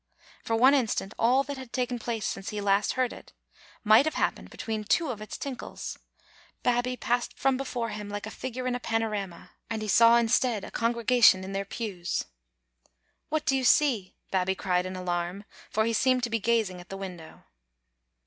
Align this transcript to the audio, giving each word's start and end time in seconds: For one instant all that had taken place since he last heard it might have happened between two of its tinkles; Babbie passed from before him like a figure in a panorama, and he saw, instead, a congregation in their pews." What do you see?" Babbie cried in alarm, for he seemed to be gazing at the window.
For 0.43 0.55
one 0.55 0.73
instant 0.73 1.13
all 1.19 1.43
that 1.43 1.59
had 1.59 1.71
taken 1.71 1.99
place 1.99 2.25
since 2.25 2.49
he 2.49 2.59
last 2.59 2.93
heard 2.93 3.13
it 3.13 3.33
might 3.83 4.05
have 4.05 4.15
happened 4.15 4.49
between 4.49 4.83
two 4.83 5.11
of 5.11 5.21
its 5.21 5.37
tinkles; 5.37 5.99
Babbie 6.63 6.97
passed 6.97 7.37
from 7.37 7.55
before 7.55 7.89
him 7.89 8.09
like 8.09 8.25
a 8.25 8.31
figure 8.31 8.65
in 8.65 8.73
a 8.73 8.79
panorama, 8.79 9.51
and 9.69 9.83
he 9.83 9.87
saw, 9.87 10.17
instead, 10.17 10.63
a 10.63 10.71
congregation 10.71 11.43
in 11.43 11.51
their 11.53 11.65
pews." 11.65 12.25
What 13.29 13.45
do 13.45 13.55
you 13.55 13.63
see?" 13.63 14.15
Babbie 14.31 14.55
cried 14.55 14.87
in 14.87 14.95
alarm, 14.95 15.43
for 15.69 15.85
he 15.85 15.93
seemed 15.93 16.23
to 16.23 16.31
be 16.31 16.39
gazing 16.39 16.81
at 16.81 16.89
the 16.89 16.97
window. 16.97 17.43